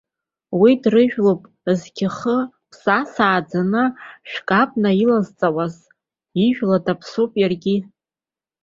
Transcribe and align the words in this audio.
Уи 0.59 0.71
дрыжәлоуп 0.81 1.41
зықь-хы 1.79 2.37
аԥсаса 2.41 3.23
ааӡаны, 3.29 3.83
шәкы 4.29 4.55
абна 4.61 4.89
илазҵауаз, 5.03 5.75
ижәла 6.45 6.77
даԥсоуп 6.85 7.31
иаргьы. 7.41 7.75